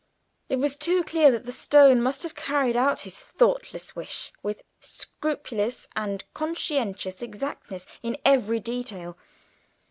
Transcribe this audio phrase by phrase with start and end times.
[0.49, 4.63] It was too clear that the stone must have carried out his thoughtless wish with
[4.79, 9.15] scrupulous and conscientious exactness in every detail.